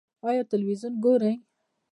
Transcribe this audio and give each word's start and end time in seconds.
ایا 0.27 0.43
تلویزیون 0.51 0.93
ګورئ؟ 1.03 1.33